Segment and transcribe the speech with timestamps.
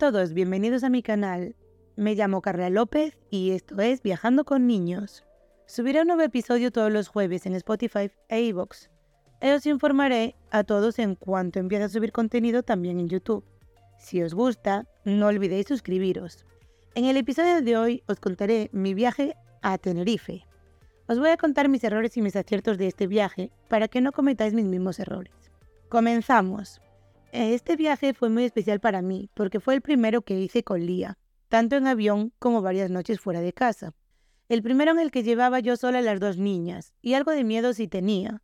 [0.00, 1.54] todos, bienvenidos a mi canal.
[1.94, 5.26] Me llamo Carla López y esto es Viajando con Niños.
[5.66, 8.88] Subiré un nuevo episodio todos los jueves en Spotify e iVoox.
[9.42, 13.44] E os informaré a todos en cuanto empiece a subir contenido también en YouTube.
[13.98, 16.46] Si os gusta, no olvidéis suscribiros.
[16.94, 20.46] En el episodio de hoy os contaré mi viaje a Tenerife.
[21.08, 24.12] Os voy a contar mis errores y mis aciertos de este viaje para que no
[24.12, 25.34] cometáis mis mismos errores.
[25.90, 26.80] Comenzamos.
[27.32, 31.16] Este viaje fue muy especial para mí porque fue el primero que hice con Lía,
[31.48, 33.94] tanto en avión como varias noches fuera de casa.
[34.48, 37.44] El primero en el que llevaba yo sola a las dos niñas, y algo de
[37.44, 38.42] miedo sí tenía.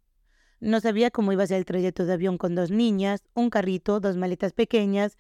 [0.61, 3.99] No sabía cómo iba a ser el trayecto de avión con dos niñas, un carrito,
[3.99, 5.19] dos maletas pequeñas,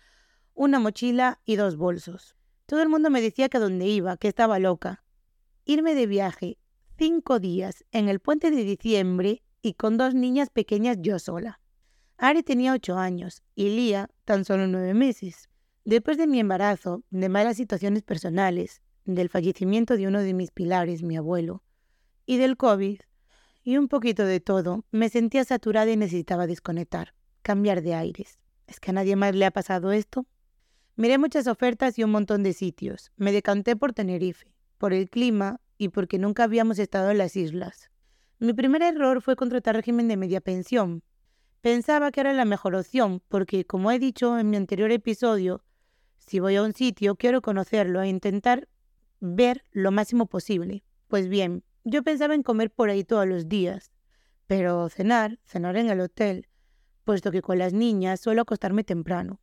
[0.54, 2.36] una mochila y dos bolsos.
[2.66, 5.02] Todo el mundo me decía que a dónde iba, que estaba loca.
[5.64, 6.58] Irme de viaje
[6.98, 11.60] cinco días en el puente de diciembre y con dos niñas pequeñas yo sola.
[12.18, 15.50] Ari tenía ocho años y Lía tan solo nueve meses.
[15.84, 21.02] Después de mi embarazo, de malas situaciones personales, del fallecimiento de uno de mis pilares,
[21.02, 21.62] mi abuelo,
[22.24, 23.00] y del COVID,
[23.62, 28.38] y un poquito de todo, me sentía saturada y necesitaba desconectar, cambiar de aires.
[28.66, 30.26] ¿Es que a nadie más le ha pasado esto?
[30.96, 33.12] Miré muchas ofertas y un montón de sitios.
[33.16, 37.90] Me decanté por Tenerife, por el clima y porque nunca habíamos estado en las islas.
[38.38, 41.02] Mi primer error fue contratar régimen de media pensión,
[41.66, 45.64] Pensaba que era la mejor opción porque, como he dicho en mi anterior episodio,
[46.16, 48.68] si voy a un sitio quiero conocerlo e intentar
[49.18, 50.84] ver lo máximo posible.
[51.08, 53.90] Pues bien, yo pensaba en comer por ahí todos los días,
[54.46, 56.46] pero cenar, cenar en el hotel,
[57.02, 59.40] puesto que con las niñas suelo acostarme temprano.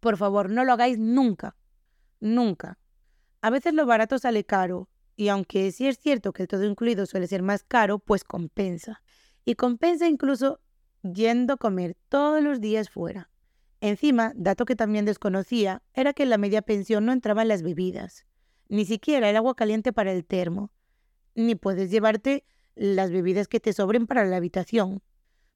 [0.00, 1.56] Por favor, no lo hagáis nunca,
[2.18, 2.80] nunca.
[3.42, 7.28] A veces lo barato sale caro, y aunque sí es cierto que todo incluido suele
[7.28, 9.04] ser más caro, pues compensa.
[9.44, 10.58] Y compensa incluso
[11.02, 13.30] yendo a comer todos los días fuera.
[13.80, 18.26] Encima, dato que también desconocía, era que en la media pensión no entraban las bebidas,
[18.68, 20.70] ni siquiera el agua caliente para el termo,
[21.34, 22.44] ni puedes llevarte
[22.74, 25.02] las bebidas que te sobren para la habitación.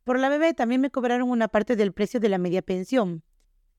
[0.04, 3.22] Por la bebé también me cobraron una parte del precio de la media pensión,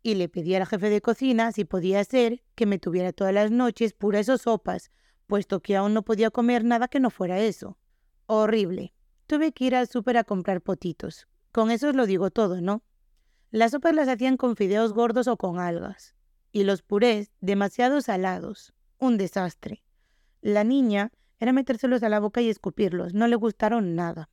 [0.04, 3.50] y le pedí al jefe de cocina si podía ser que me tuviera todas las
[3.50, 4.92] noches puras o sopas,
[5.26, 7.80] puesto que aún no podía comer nada que no fuera eso.
[8.28, 8.94] Horrible.
[9.26, 12.84] Tuve que ir al súper a comprar potitos, con eso os lo digo todo, ¿no?
[13.50, 16.14] Las sopas las hacían con fideos gordos o con algas.
[16.52, 18.74] Y los purés demasiado salados.
[18.98, 19.82] Un desastre.
[20.42, 23.14] La niña era metérselos a la boca y escupirlos.
[23.14, 24.30] No le gustaron nada.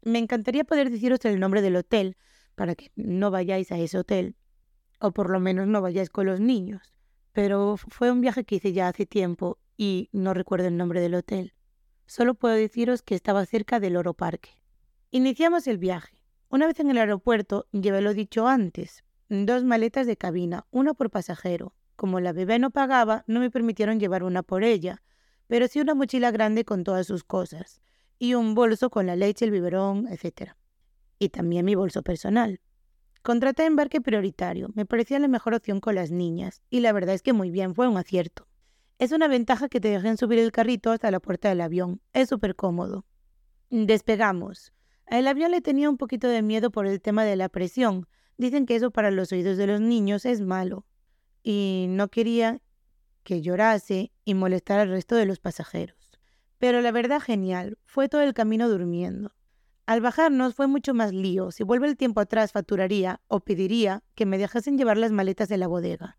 [0.00, 2.16] Me encantaría poder deciros el nombre del hotel
[2.54, 4.34] para que no vayáis a ese hotel.
[4.98, 6.94] O por lo menos no vayáis con los niños.
[7.32, 11.16] Pero fue un viaje que hice ya hace tiempo y no recuerdo el nombre del
[11.16, 11.52] hotel.
[12.06, 14.62] Solo puedo deciros que estaba cerca del Oro Parque.
[15.10, 16.21] Iniciamos el viaje.
[16.52, 21.08] Una vez en el aeropuerto, llevé lo dicho antes, dos maletas de cabina, una por
[21.08, 21.74] pasajero.
[21.96, 25.02] Como la bebé no pagaba, no me permitieron llevar una por ella,
[25.46, 27.80] pero sí una mochila grande con todas sus cosas,
[28.18, 30.52] y un bolso con la leche, el biberón, etc.
[31.18, 32.60] Y también mi bolso personal.
[33.22, 37.22] Contraté embarque prioritario, me parecía la mejor opción con las niñas, y la verdad es
[37.22, 38.46] que muy bien, fue un acierto.
[38.98, 42.28] Es una ventaja que te dejen subir el carrito hasta la puerta del avión, es
[42.28, 43.06] súper cómodo.
[43.70, 44.74] Despegamos.
[45.12, 48.08] El avión le tenía un poquito de miedo por el tema de la presión.
[48.38, 50.86] Dicen que eso para los oídos de los niños es malo.
[51.42, 52.62] Y no quería
[53.22, 56.18] que llorase y molestara al resto de los pasajeros.
[56.56, 59.34] Pero la verdad genial, fue todo el camino durmiendo.
[59.84, 61.50] Al bajarnos fue mucho más lío.
[61.50, 65.58] Si vuelve el tiempo atrás, facturaría o pediría que me dejasen llevar las maletas de
[65.58, 66.16] la bodega.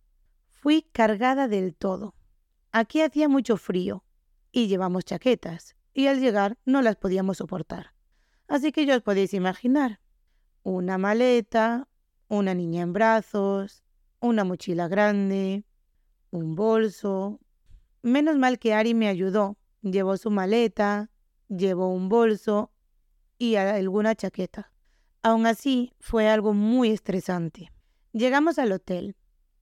[0.51, 2.13] Fui cargada del todo.
[2.71, 4.03] Aquí hacía mucho frío
[4.51, 7.92] y llevamos chaquetas, y al llegar no las podíamos soportar.
[8.53, 9.99] Así que ya os podéis imaginar.
[10.61, 11.87] Una maleta,
[12.27, 13.81] una niña en brazos,
[14.19, 15.65] una mochila grande,
[16.29, 17.39] un bolso.
[18.03, 19.57] Menos mal que Ari me ayudó.
[19.81, 21.09] Llevó su maleta,
[21.47, 22.71] llevó un bolso
[23.39, 24.71] y alguna chaqueta.
[25.23, 27.71] Aún así, fue algo muy estresante.
[28.11, 29.15] Llegamos al hotel.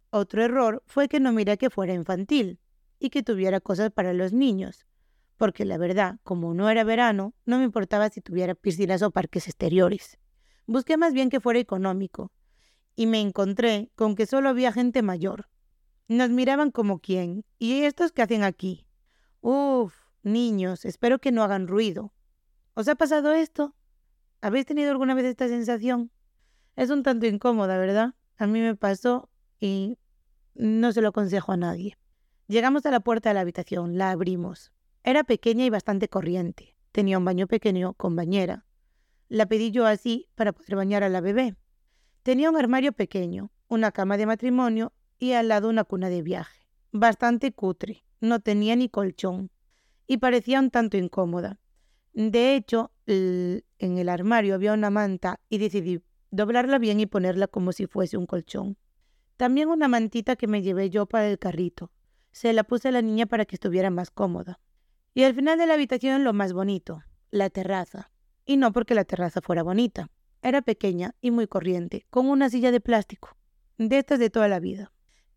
[0.09, 2.59] Otro error fue que no miré que fuera infantil
[2.99, 4.85] y que tuviera cosas para los niños
[5.41, 9.47] porque la verdad, como no era verano, no me importaba si tuviera piscinas o parques
[9.47, 10.19] exteriores.
[10.67, 12.31] Busqué más bien que fuera económico,
[12.95, 15.49] y me encontré con que solo había gente mayor.
[16.07, 18.85] Nos miraban como quién, ¿y estos qué hacen aquí?
[19.39, 22.13] Uf, niños, espero que no hagan ruido.
[22.75, 23.73] ¿Os ha pasado esto?
[24.41, 26.11] ¿Habéis tenido alguna vez esta sensación?
[26.75, 28.13] Es un tanto incómoda, ¿verdad?
[28.37, 29.97] A mí me pasó y
[30.53, 31.97] no se lo aconsejo a nadie.
[32.47, 34.71] Llegamos a la puerta de la habitación, la abrimos.
[35.03, 36.75] Era pequeña y bastante corriente.
[36.91, 38.65] Tenía un baño pequeño con bañera.
[39.29, 41.55] La pedí yo así para poder bañar a la bebé.
[42.23, 46.67] Tenía un armario pequeño, una cama de matrimonio y al lado una cuna de viaje.
[46.91, 49.49] Bastante cutre, no tenía ni colchón
[50.05, 51.59] y parecía un tanto incómoda.
[52.13, 57.71] De hecho, en el armario había una manta y decidí doblarla bien y ponerla como
[57.71, 58.77] si fuese un colchón.
[59.37, 61.91] También una mantita que me llevé yo para el carrito.
[62.31, 64.59] Se la puse a la niña para que estuviera más cómoda.
[65.13, 68.11] Y al final de la habitación lo más bonito, la terraza.
[68.45, 70.09] Y no porque la terraza fuera bonita.
[70.41, 73.37] Era pequeña y muy corriente, con una silla de plástico,
[73.77, 74.91] de estas de toda la vida.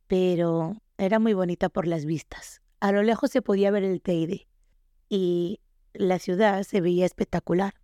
[0.06, 2.62] Pero era muy bonita por las vistas.
[2.81, 4.47] A lo lejos se podía ver el Teide
[5.09, 5.61] y
[5.93, 7.75] la ciudad se veía espectacular.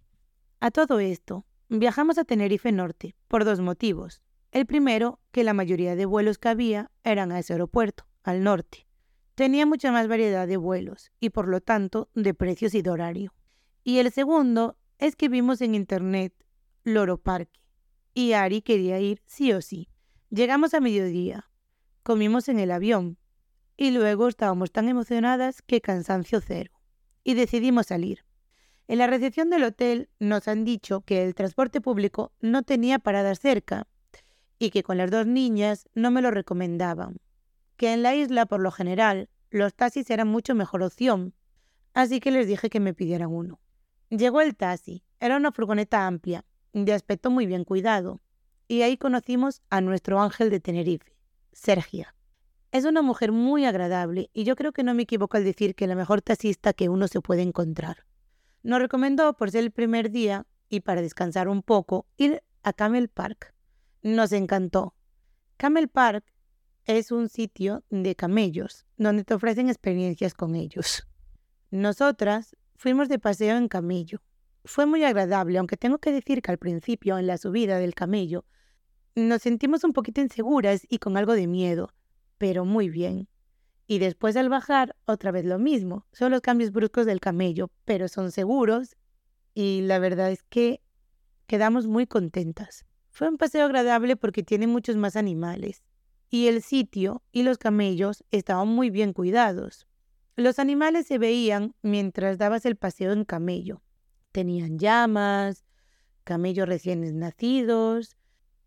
[0.60, 4.22] A todo esto, viajamos a Tenerife Norte por dos motivos.
[4.52, 8.86] El primero, que la mayoría de vuelos que había eran a ese aeropuerto, al norte.
[9.40, 13.32] Tenía mucha más variedad de vuelos y por lo tanto de precios y de horario.
[13.82, 16.34] Y el segundo es que vimos en internet
[16.84, 17.58] Loro Parque
[18.12, 19.88] y Ari quería ir sí o sí.
[20.28, 21.48] Llegamos a mediodía,
[22.02, 23.16] comimos en el avión
[23.78, 26.72] y luego estábamos tan emocionadas que cansancio cero
[27.24, 28.26] y decidimos salir.
[28.88, 33.40] En la recepción del hotel nos han dicho que el transporte público no tenía paradas
[33.40, 33.86] cerca
[34.58, 37.16] y que con las dos niñas no me lo recomendaban,
[37.80, 41.32] que en la isla por lo general los taxis eran mucho mejor opción,
[41.94, 43.58] así que les dije que me pidieran uno.
[44.10, 46.44] Llegó el taxi, era una furgoneta amplia,
[46.74, 48.20] de aspecto muy bien cuidado,
[48.68, 51.16] y ahí conocimos a nuestro ángel de Tenerife,
[51.52, 52.14] Sergia.
[52.70, 55.86] Es una mujer muy agradable y yo creo que no me equivoco al decir que
[55.86, 58.04] la mejor taxista que uno se puede encontrar.
[58.62, 63.08] Nos recomendó, por ser el primer día y para descansar un poco, ir a Camel
[63.08, 63.54] Park.
[64.02, 64.94] Nos encantó.
[65.56, 66.29] Camel Park
[66.98, 71.06] es un sitio de camellos donde te ofrecen experiencias con ellos.
[71.70, 74.20] Nosotras fuimos de paseo en camello.
[74.64, 78.44] Fue muy agradable, aunque tengo que decir que al principio, en la subida del camello,
[79.14, 81.92] nos sentimos un poquito inseguras y con algo de miedo,
[82.38, 83.28] pero muy bien.
[83.86, 86.06] Y después al bajar, otra vez lo mismo.
[86.12, 88.96] Son los cambios bruscos del camello, pero son seguros
[89.54, 90.80] y la verdad es que
[91.46, 92.84] quedamos muy contentas.
[93.10, 95.82] Fue un paseo agradable porque tiene muchos más animales.
[96.30, 99.88] Y el sitio y los camellos estaban muy bien cuidados.
[100.36, 103.82] Los animales se veían mientras dabas el paseo en camello.
[104.32, 105.64] Tenían llamas,
[106.24, 108.16] camellos recién nacidos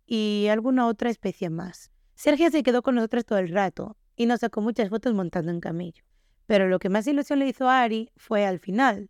[0.05, 1.89] y alguna otra especie más.
[2.15, 5.61] Sergio se quedó con nosotros todo el rato y nos sacó muchas fotos montando en
[5.61, 6.03] camello.
[6.45, 9.09] Pero lo que más ilusión le hizo a Ari fue al final.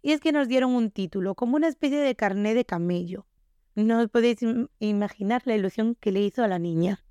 [0.00, 3.26] Y es que nos dieron un título, como una especie de carné de camello.
[3.74, 4.38] No os podéis
[4.78, 7.04] imaginar la ilusión que le hizo a la niña.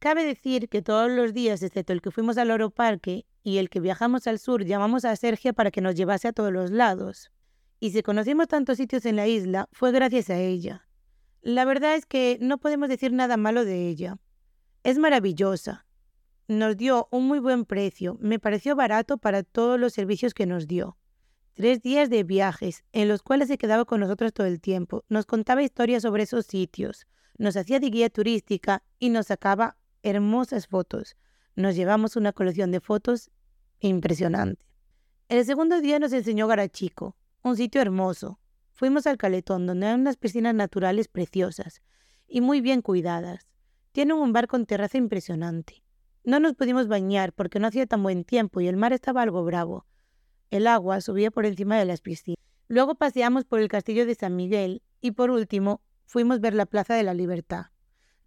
[0.00, 3.68] Cabe decir que todos los días, excepto el que fuimos al Oro Parque y el
[3.68, 7.30] que viajamos al sur, llamamos a Sergia para que nos llevase a todos los lados.
[7.80, 10.88] Y si conocimos tantos sitios en la isla, fue gracias a ella.
[11.42, 14.16] La verdad es que no podemos decir nada malo de ella.
[14.84, 15.84] Es maravillosa.
[16.48, 18.16] Nos dio un muy buen precio.
[18.20, 20.96] Me pareció barato para todos los servicios que nos dio.
[21.52, 25.04] Tres días de viajes, en los cuales se quedaba con nosotros todo el tiempo.
[25.10, 27.06] Nos contaba historias sobre esos sitios.
[27.36, 31.16] Nos hacía de guía turística y nos sacaba hermosas fotos.
[31.56, 33.30] Nos llevamos una colección de fotos
[33.80, 34.64] impresionante.
[35.28, 38.40] El segundo día nos enseñó Garachico, un sitio hermoso.
[38.72, 41.82] Fuimos al Caletón, donde hay unas piscinas naturales preciosas
[42.26, 43.48] y muy bien cuidadas.
[43.92, 45.82] Tienen un bar con terraza impresionante.
[46.24, 49.44] No nos pudimos bañar porque no hacía tan buen tiempo y el mar estaba algo
[49.44, 49.86] bravo.
[50.50, 52.38] El agua subía por encima de las piscinas.
[52.68, 56.94] Luego paseamos por el castillo de San Miguel y por último fuimos ver la Plaza
[56.94, 57.66] de la Libertad.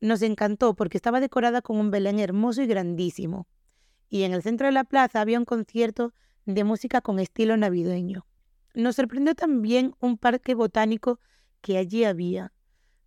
[0.04, 3.48] Nos encantó porque estaba decorada con un Belén hermoso y grandísimo.
[4.10, 6.14] Y en el centro de la plaza había un concierto
[6.46, 8.26] de música con estilo navideño.
[8.74, 11.22] Nos sorprendió también un parque botánico
[11.62, 12.52] que allí había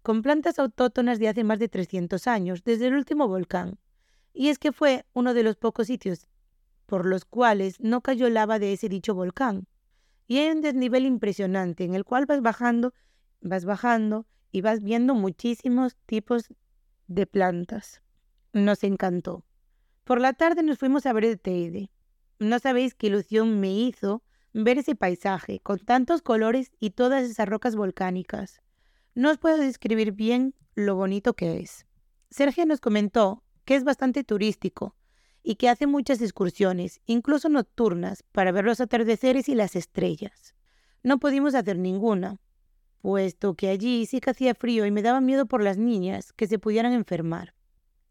[0.00, 3.79] con plantas autóctonas de hace más de 300 años, desde el último volcán.
[4.33, 6.26] Y es que fue uno de los pocos sitios
[6.87, 9.67] por los cuales no cayó lava de ese dicho volcán.
[10.26, 12.95] Y hay un desnivel impresionante en el cual vas bajando,
[13.43, 16.49] vas bajando y vas viendo muchísimos tipos
[17.07, 18.03] de plantas.
[18.53, 19.45] Nos encantó.
[20.05, 21.91] Por la tarde nos fuimos a ver Teide.
[22.39, 24.23] No sabéis qué ilusión me hizo
[24.53, 28.63] ver ese paisaje con tantos colores y todas esas rocas volcánicas.
[29.15, 31.87] No os puedo describir bien lo bonito que es.
[32.31, 34.95] Sergio nos comentó que es bastante turístico
[35.43, 40.55] y que hace muchas excursiones, incluso nocturnas, para ver los atardeceres y las estrellas.
[41.03, 42.39] No pudimos hacer ninguna,
[43.07, 46.49] puesto que allí sí que hacía frío y me daba miedo por las niñas que
[46.49, 47.55] se pudieran enfermar.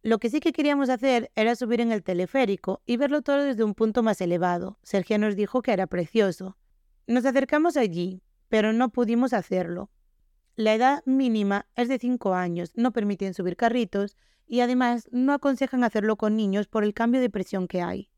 [0.03, 3.65] Lo que sí que queríamos hacer era subir en el teleférico y verlo todo desde
[3.65, 4.79] un punto más elevado.
[4.83, 6.55] Sergio nos dijo que era precioso.
[7.07, 9.89] Nos acercamos allí, pero no pudimos hacerlo,
[10.55, 14.15] la edad mínima es de 5 años, no permiten subir carritos
[14.47, 18.09] y además no aconsejan hacerlo con niños por el cambio de presión que hay.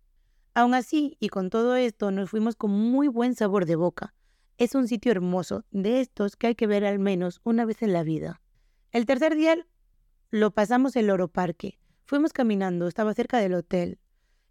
[0.53, 4.13] Aún así, y con todo esto, nos fuimos con muy buen sabor de boca.
[4.57, 7.93] Es un sitio hermoso, de estos que hay que ver al menos una vez en
[7.93, 8.41] la vida.
[8.91, 9.55] El tercer día
[10.31, 11.77] lo pasamos en Loro Parque.
[12.05, 13.99] Fuimos caminando, estaba cerca del hotel.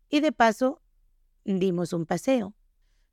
[0.08, 0.80] Y de paso,
[1.44, 2.54] dimos un paseo.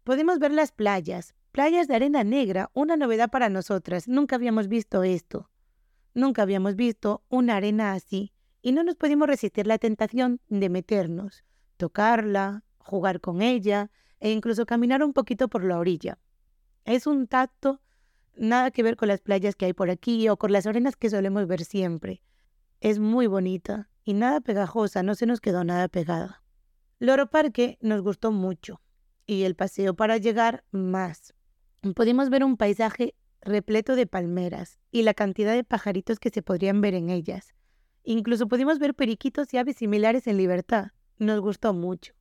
[0.03, 4.07] Podemos ver las playas, playas de arena negra, una novedad para nosotras.
[4.07, 5.50] Nunca habíamos visto esto.
[6.13, 11.43] Nunca habíamos visto una arena así y no nos pudimos resistir la tentación de meternos,
[11.77, 16.19] tocarla, jugar con ella e incluso caminar un poquito por la orilla.
[16.85, 17.81] Es un tacto
[18.35, 21.09] nada que ver con las playas que hay por aquí o con las arenas que
[21.09, 22.21] solemos ver siempre.
[22.81, 26.43] Es muy bonita y nada pegajosa, no se nos quedó nada pegada.
[26.99, 28.81] Loro Parque nos gustó mucho
[29.25, 31.33] y el paseo para llegar más.
[31.95, 36.81] Pudimos ver un paisaje repleto de palmeras y la cantidad de pajaritos que se podrían
[36.81, 37.53] ver en ellas.
[38.03, 40.87] Incluso pudimos ver periquitos y aves similares en libertad.
[41.17, 42.13] Nos gustó mucho.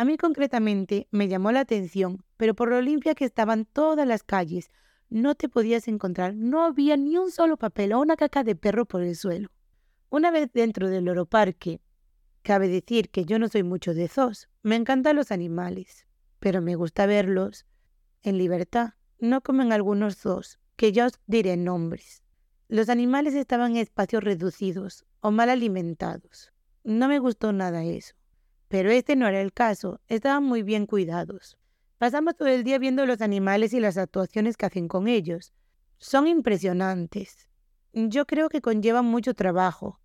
[0.00, 4.22] A mí concretamente me llamó la atención, pero por lo limpia que estaban todas las
[4.22, 4.70] calles,
[5.10, 8.86] no te podías encontrar, no había ni un solo papel o una caca de perro
[8.86, 9.50] por el suelo.
[10.08, 11.82] Una vez dentro del oroparque,
[12.40, 16.06] cabe decir que yo no soy mucho de zoos, me encantan los animales,
[16.38, 17.66] pero me gusta verlos
[18.22, 22.22] en libertad, no como en algunos zoos, que ya os diré nombres.
[22.68, 26.54] Los animales estaban en espacios reducidos o mal alimentados.
[26.84, 28.14] No me gustó nada eso.
[28.70, 31.58] Pero este no era el caso, estaban muy bien cuidados.
[31.98, 35.52] Pasamos todo el día viendo los animales y las actuaciones que hacen con ellos.
[35.98, 37.48] Son impresionantes.
[37.92, 39.98] Yo creo que conllevan mucho trabajo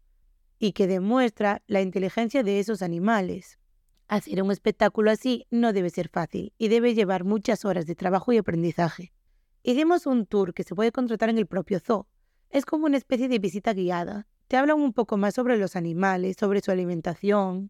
[0.57, 3.59] y que demuestra la inteligencia de esos animales.
[4.07, 8.33] Hacer un espectáculo así no debe ser fácil y debe llevar muchas horas de trabajo
[8.33, 9.13] y aprendizaje.
[9.61, 12.07] Hicimos un tour que se puede contratar en el propio zoo.
[12.49, 14.27] Es como una especie de visita guiada.
[14.47, 17.69] Te hablan un poco más sobre los animales, sobre su alimentación,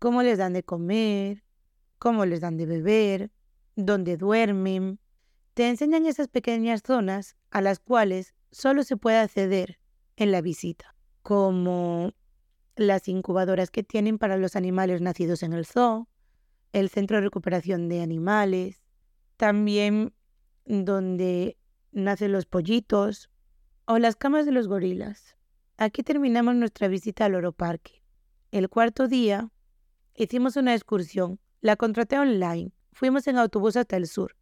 [0.00, 1.44] cómo les dan de comer,
[1.98, 3.30] cómo les dan de beber,
[3.76, 4.98] dónde duermen.
[5.54, 9.78] Te enseñan esas pequeñas zonas a las cuales solo se puede acceder
[10.16, 12.12] en la visita, como
[12.76, 16.08] las incubadoras que tienen para los animales nacidos en el zoo,
[16.72, 18.82] el centro de recuperación de animales,
[19.36, 20.14] también
[20.64, 21.58] donde
[21.92, 23.28] nacen los pollitos
[23.84, 25.36] o las camas de los gorilas.
[25.76, 28.02] Aquí terminamos nuestra visita al Oro Parque.
[28.50, 29.50] El cuarto día
[30.22, 34.36] hicimos una excursión, la contraté online, fuimos en autobús hasta el sur,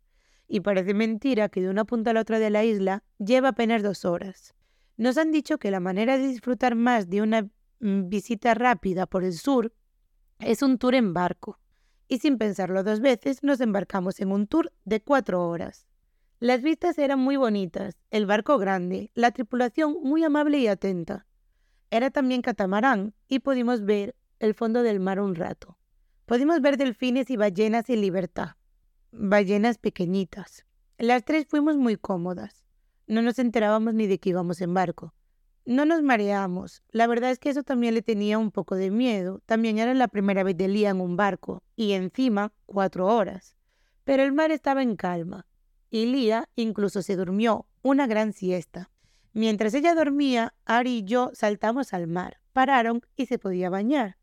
[0.48, 3.84] y parece mentira que de una punta a la otra de la isla lleva apenas
[3.84, 4.54] dos horas.
[4.96, 7.42] Nos han dicho que la manera de disfrutar más de una
[7.78, 9.72] mm, visita rápida por el sur
[10.40, 11.60] es un tour en barco,
[12.08, 15.86] y sin pensarlo dos veces nos embarcamos en un tour de cuatro horas.
[16.40, 21.26] Las vistas eran muy bonitas, el barco grande, la tripulación muy amable y atenta.
[21.90, 25.78] Era también catamarán y pudimos ver el fondo del mar un rato.
[26.26, 28.50] Pudimos ver delfines y ballenas en libertad.
[29.12, 30.64] Ballenas pequeñitas.
[30.98, 32.64] Las tres fuimos muy cómodas.
[33.06, 35.14] No nos enterábamos ni de que íbamos en barco.
[35.64, 36.82] No nos mareamos.
[36.90, 39.40] La verdad es que eso también le tenía un poco de miedo.
[39.46, 41.62] También era la primera vez de Lía en un barco.
[41.76, 43.56] Y encima, cuatro horas.
[44.04, 45.46] Pero el mar estaba en calma
[45.90, 48.90] y Lía incluso se durmió una gran siesta.
[49.32, 54.16] Mientras ella dormía, Ari y yo saltamos al mar, pararon y se podía bañar.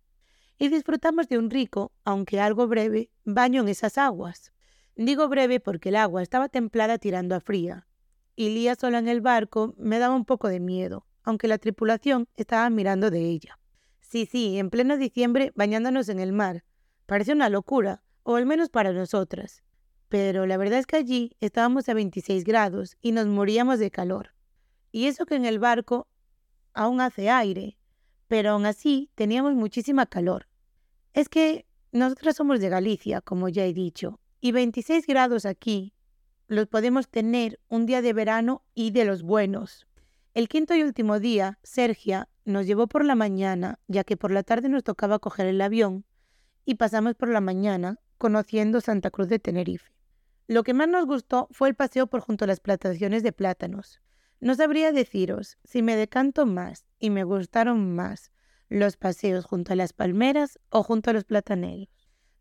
[0.58, 4.52] Y disfrutamos de un rico, aunque algo breve, baño en esas aguas.
[4.96, 7.88] Digo breve porque el agua estaba templada tirando a fría.
[8.36, 12.28] Y Lía sola en el barco me daba un poco de miedo, aunque la tripulación
[12.36, 13.60] estaba mirando de ella.
[14.00, 16.64] Sí, sí, en pleno diciembre bañándonos en el mar.
[17.06, 19.66] Parece una locura, o al menos para nosotras
[20.10, 24.34] pero la verdad es que allí estábamos a 26 grados y nos moríamos de calor.
[24.92, 26.08] Y eso que en el barco
[26.74, 27.78] aún hace aire,
[28.28, 30.48] pero aún así teníamos muchísima calor.
[31.14, 35.94] Es que nosotros somos de Galicia, como ya he dicho, y 26 grados aquí
[36.48, 39.88] los podemos tener un día de verano y de los buenos.
[40.34, 44.44] El quinto y último día, Sergia nos llevó por la mañana, ya que por la
[44.44, 46.06] tarde nos tocaba coger el avión,
[46.66, 49.92] y pasamos por la mañana conociendo Santa Cruz de Tenerife.
[50.48, 54.02] Lo que más nos gustó fue el paseo por junto a las plantaciones de plátanos.
[54.40, 58.32] No sabría deciros si me decanto más y me gustaron más
[58.70, 61.90] los paseos junto a las palmeras o junto a los plataneros.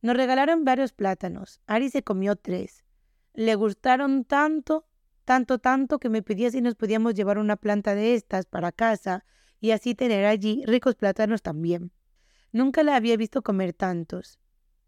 [0.02, 1.60] Nos regalaron varios plátanos.
[1.66, 2.84] Ari se comió tres.
[3.32, 4.86] Le gustaron tanto,
[5.24, 9.24] tanto, tanto que me pedía si nos podíamos llevar una planta de estas para casa
[9.60, 11.92] y así tener allí ricos plátanos también.
[12.52, 14.38] Nunca la había visto comer tantos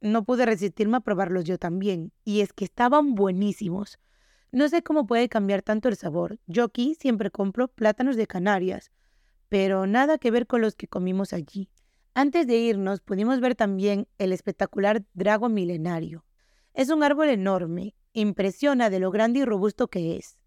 [0.01, 3.99] no pude resistirme a probarlos yo también, y es que estaban buenísimos.
[4.53, 6.39] No sé cómo puede cambiar tanto el sabor.
[6.47, 8.91] Yo aquí siempre compro plátanos de Canarias,
[9.49, 11.71] pero nada que ver con los que comimos allí.
[12.15, 16.25] Antes de irnos pudimos ver también el espectacular drago milenario.
[16.73, 20.39] Es un árbol enorme, impresiona de lo grande y robusto que es.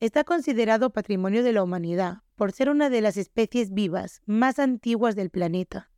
[0.00, 5.16] Está considerado patrimonio de la humanidad por ser una de las especies vivas más antiguas
[5.16, 5.90] del planeta.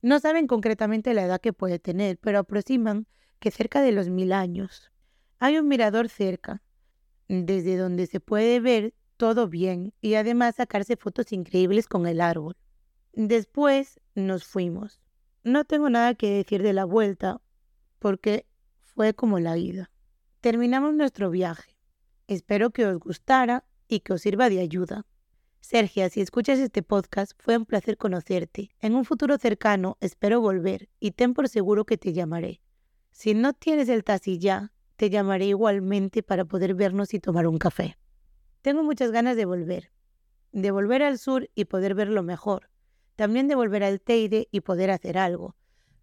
[0.00, 3.06] No saben concretamente la edad que puede tener, pero aproximan
[3.38, 4.90] que cerca de los mil años.
[5.38, 6.62] Hay un mirador cerca,
[7.28, 12.56] desde donde se puede ver todo bien y además sacarse fotos increíbles con el árbol.
[13.12, 15.00] Después nos fuimos.
[15.44, 17.40] No tengo nada que decir de la vuelta
[17.98, 18.46] porque
[18.80, 19.90] fue como la ida.
[20.40, 21.76] Terminamos nuestro viaje.
[22.26, 25.06] Espero que os gustara y que os sirva de ayuda.
[25.60, 28.70] Sergia, si escuchas este podcast, fue un placer conocerte.
[28.80, 32.60] En un futuro cercano espero volver y ten por seguro que te llamaré.
[33.12, 34.38] Si no tienes el taxi
[34.96, 37.96] te llamaré igualmente para poder vernos y tomar un café.
[38.62, 39.90] Tengo muchas ganas de volver.
[40.52, 42.70] De volver al sur y poder verlo mejor.
[43.16, 45.56] También de volver al Teide y poder hacer algo.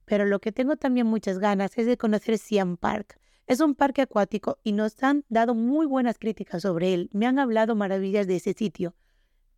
[0.03, 3.17] Pero lo que tengo también muchas ganas es de conocer Siam Park.
[3.47, 7.09] Es un parque acuático y nos han dado muy buenas críticas sobre él.
[7.13, 8.93] Me han hablado maravillas de ese sitio.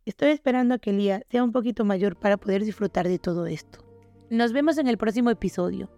[0.04, 3.84] Estoy esperando a que Lía sea un poquito mayor para poder disfrutar de todo esto.
[4.30, 5.90] Nos vemos en el próximo episodio,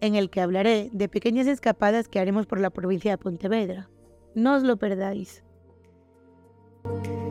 [0.00, 3.88] en el que hablaré de pequeñas escapadas que haremos por la provincia de Pontevedra.
[4.34, 5.43] No os lo perdáis.
[6.84, 7.23] Thank you.